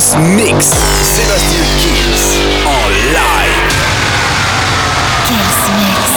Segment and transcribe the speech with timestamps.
[0.00, 0.66] Kills Mix.
[1.02, 3.74] Sébastien Kills en live.
[5.26, 6.10] Kills Mix.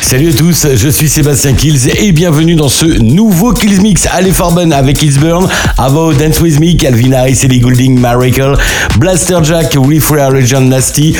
[0.00, 4.06] Salut à tous, je suis Sébastien Kills et bienvenue dans ce nouveau Kills Mix.
[4.12, 8.56] Allez Farben avec Burn, Avo Dance With Me, Calvin Harris, Ellie Goulding, Miracle,
[8.98, 11.16] Blaster Jack, Refrain Legend Nasty.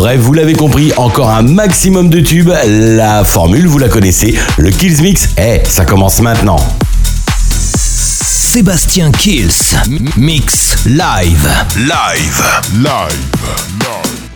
[0.00, 2.54] Bref, vous l'avez compris, encore un maximum de tubes.
[2.64, 4.34] La formule, vous la connaissez.
[4.56, 6.56] Le Kills Mix, eh, ça commence maintenant.
[7.76, 9.52] Sébastien Kills,
[10.16, 11.46] mix live.
[11.76, 12.42] Live.
[12.72, 13.22] Live.
[13.76, 14.29] Live.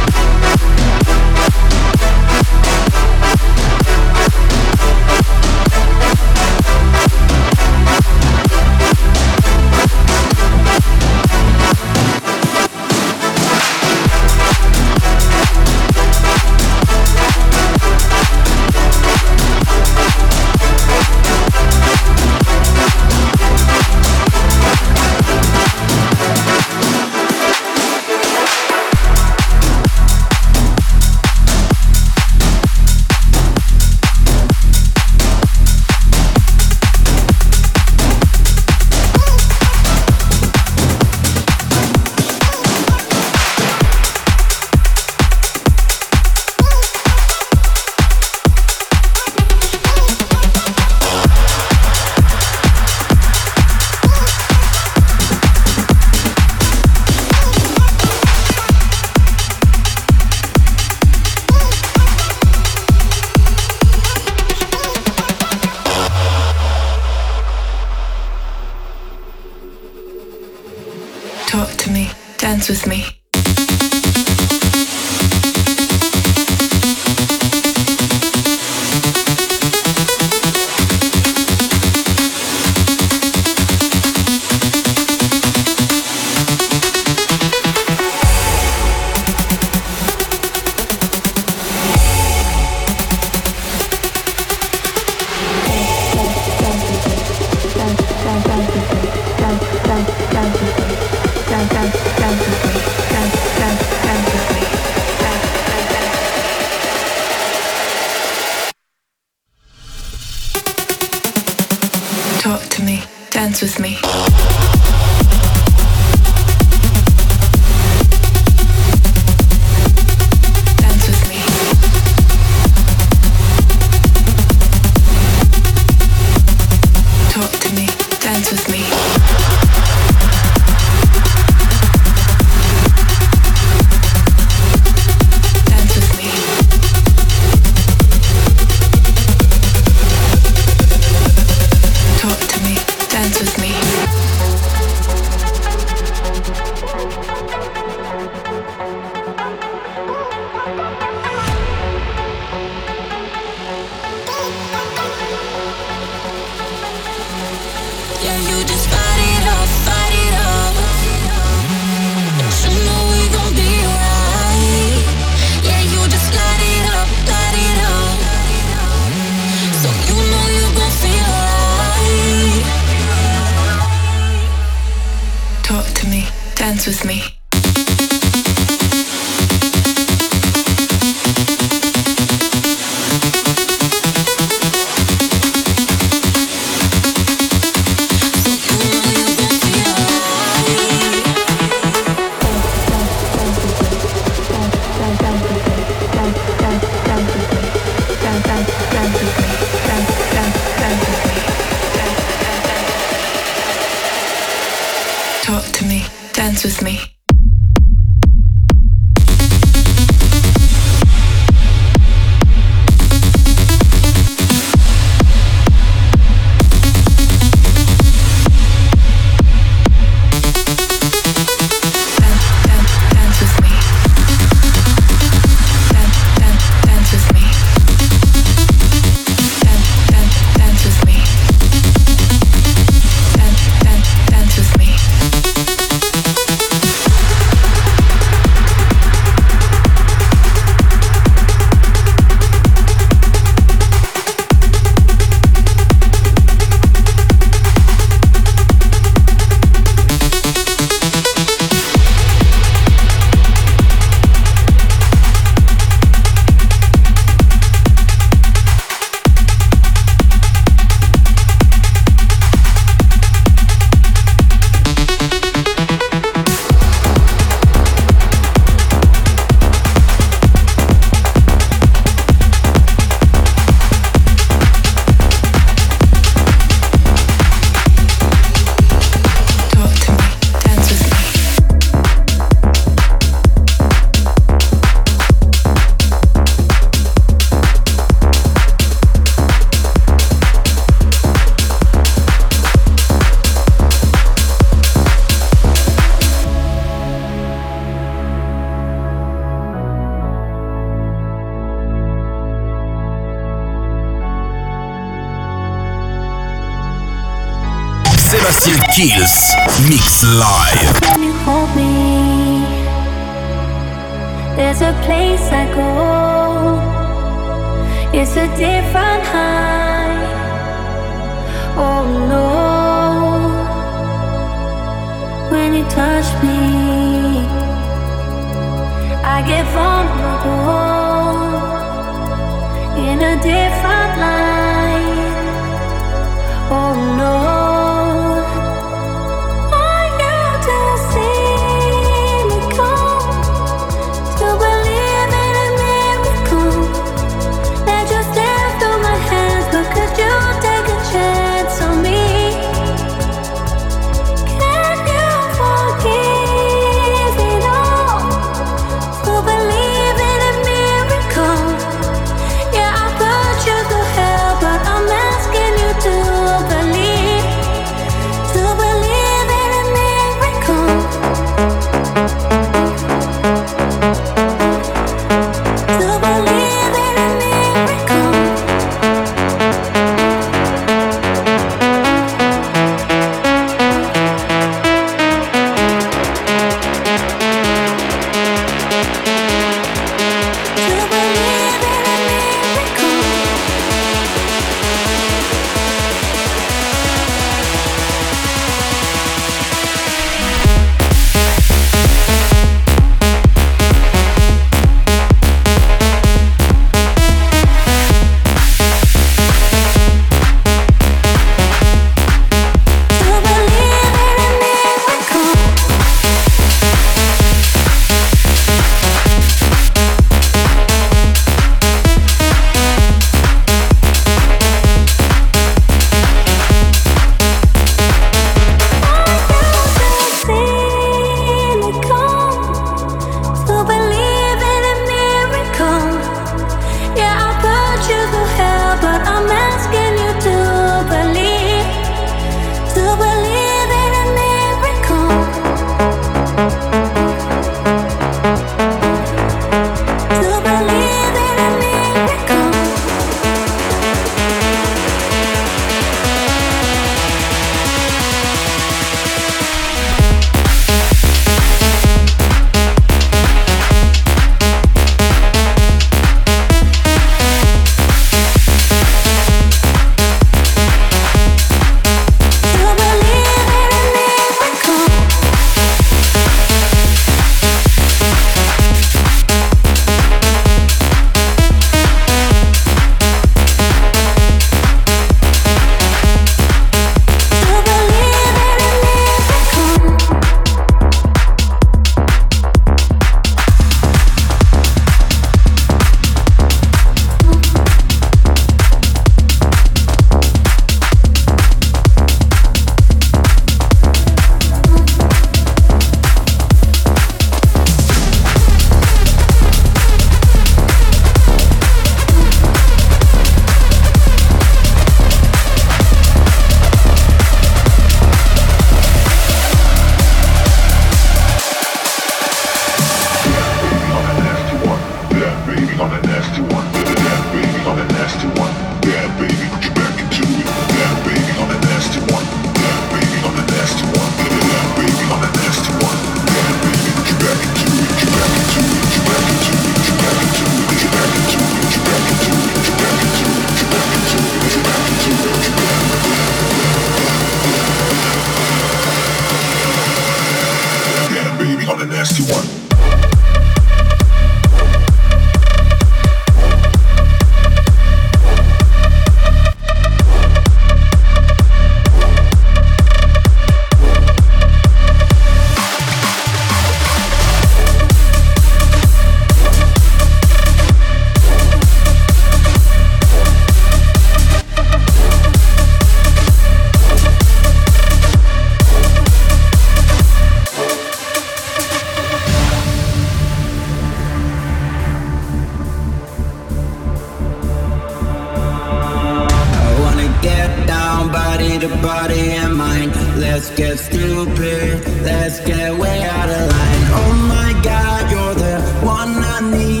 [591.81, 593.11] the body and mind.
[593.39, 597.03] Let's get stupid, let's get way out of line.
[597.21, 600.00] Oh my god, you're the one I need.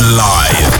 [0.00, 0.77] live.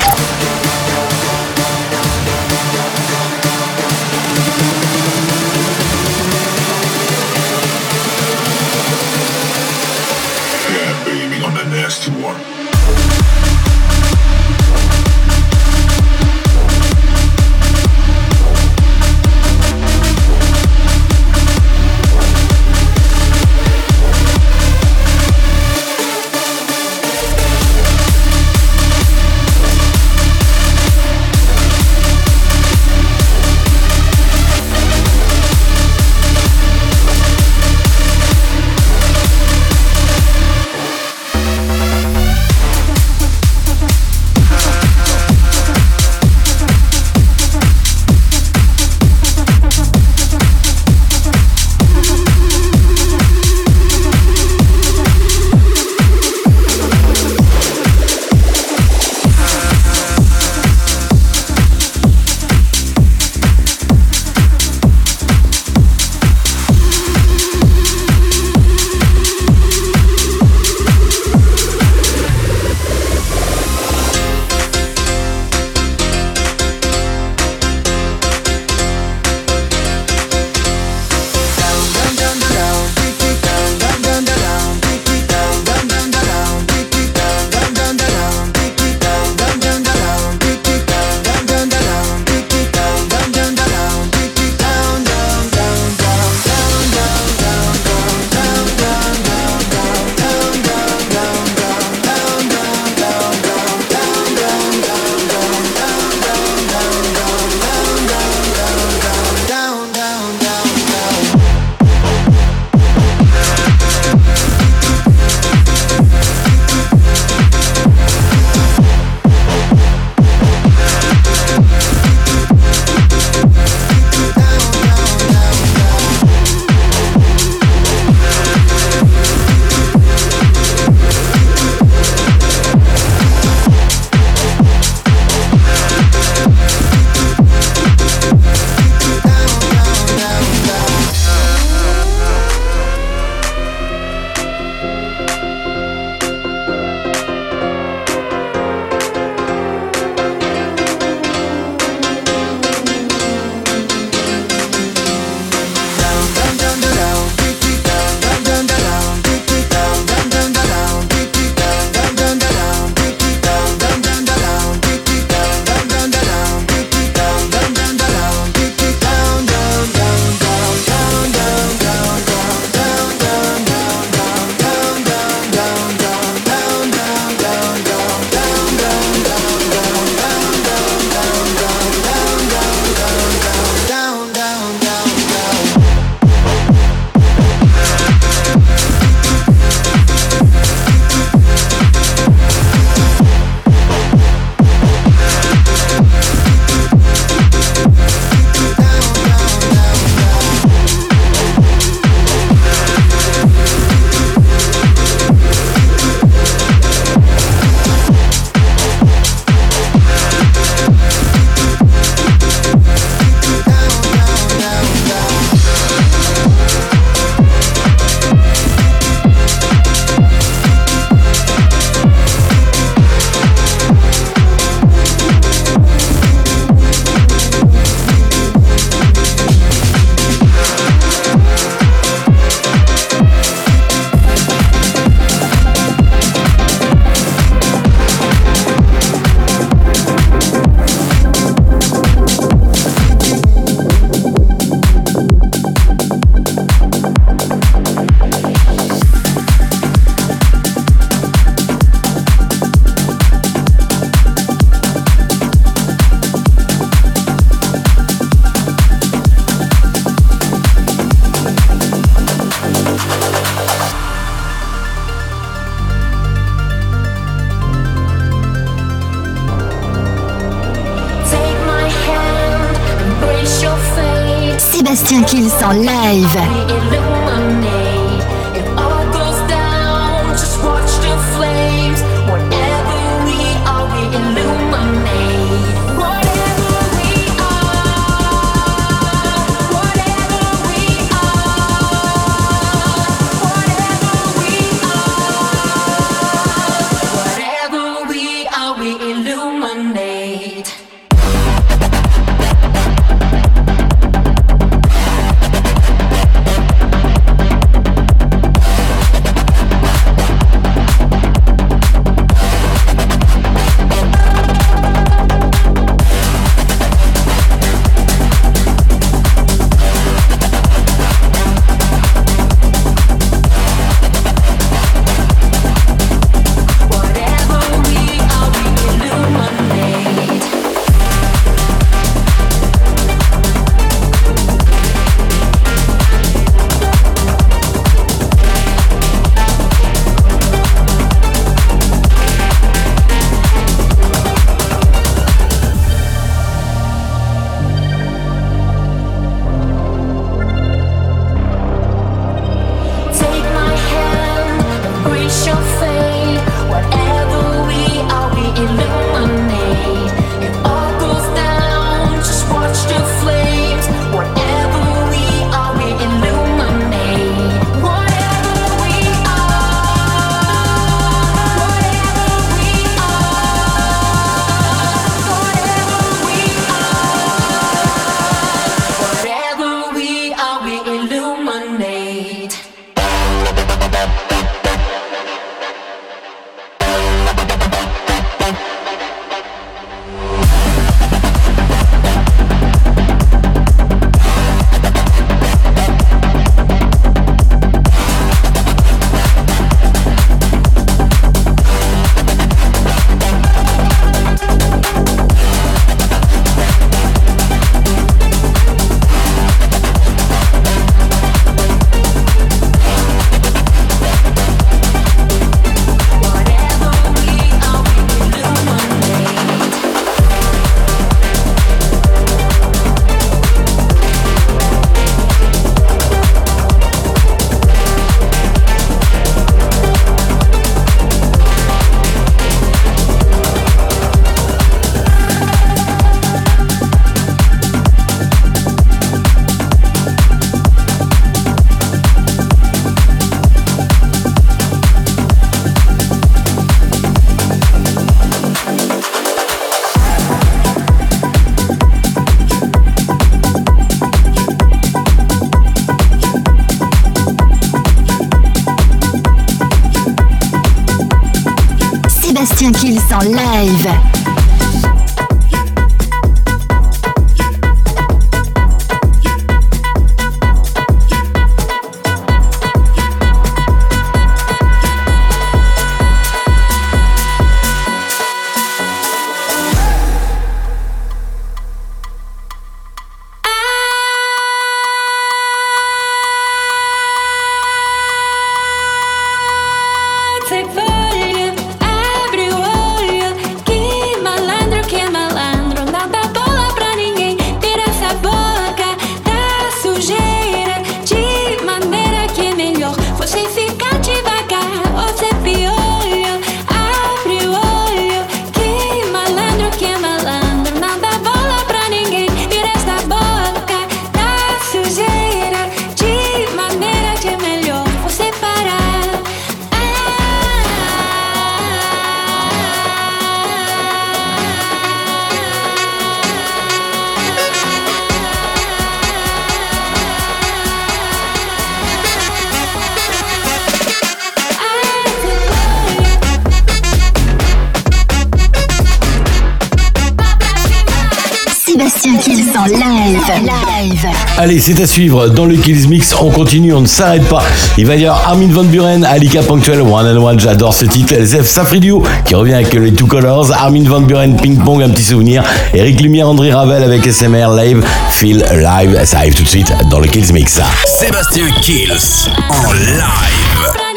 [544.37, 546.15] Allez, c'est à suivre dans le Kills Mix.
[546.21, 547.43] On continue, on ne s'arrête pas.
[547.77, 550.39] Il va y avoir Armin Van Buren, Alika Punctuel, One and One.
[550.39, 551.15] J'adore ce titre.
[551.23, 553.51] Zef Safridio qui revient avec les Two Colors.
[553.53, 555.43] Armin Van Buren, Ping Pong, un petit souvenir.
[555.75, 557.85] Eric Lumière, André Ravel avec SMR Live.
[558.11, 559.01] Feel Live.
[559.05, 560.61] Ça arrive tout de suite dans le Kills Mix.
[560.85, 563.88] Sébastien Kills en live.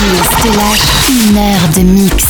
[0.00, 0.70] Stella,
[1.10, 2.29] une heure de mix.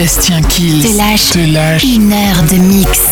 [0.00, 0.82] Sébastien Kills.
[0.82, 1.84] Te lâche, te lâche.
[1.84, 3.09] Une heure de mix.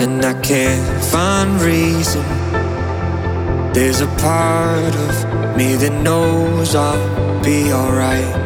[0.00, 2.22] and I can't find reason.
[3.74, 8.45] There's a part of me that knows I'll be alright.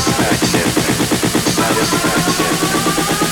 [0.00, 0.68] satisfaction,
[1.50, 3.27] satisfaction,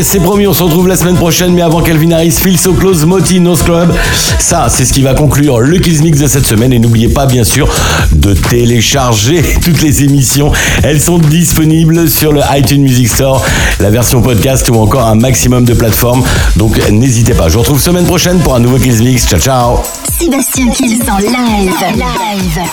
[0.00, 3.04] C'est promis, on se retrouve la semaine prochaine, mais avant Calvin Harris, Feel So Close,
[3.04, 3.92] Moti, No Scrub.
[4.38, 6.72] Ça, c'est ce qui va conclure le Kills Mix de cette semaine.
[6.72, 7.68] Et n'oubliez pas, bien sûr,
[8.12, 10.52] de télécharger toutes les émissions.
[10.84, 13.44] Elles sont disponibles sur le iTunes Music Store,
[13.80, 16.22] la version podcast ou encore un maximum de plateformes.
[16.56, 17.48] Donc n'hésitez pas.
[17.48, 19.26] Je vous retrouve semaine prochaine pour un nouveau Kills Mix.
[19.26, 19.78] Ciao, ciao.
[20.18, 22.68] Sébastien Kills en live.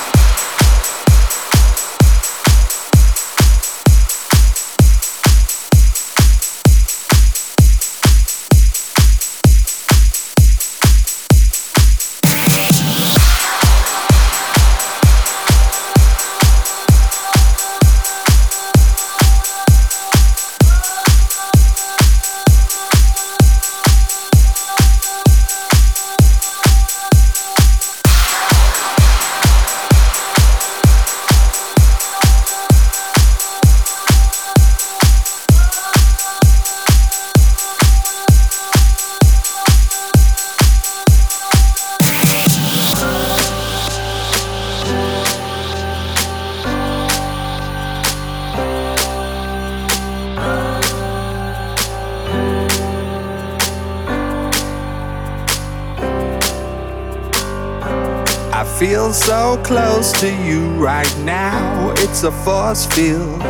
[62.15, 63.41] It's a force field.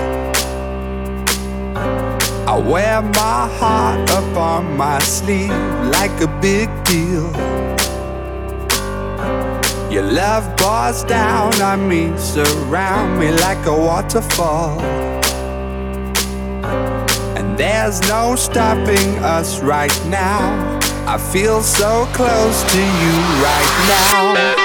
[2.47, 5.51] I wear my heart up on my sleeve
[5.93, 7.31] like a big deal.
[9.91, 14.81] Your love pours down on me, surround me like a waterfall.
[17.37, 20.79] And there's no stopping us right now.
[21.05, 24.64] I feel so close to you right now.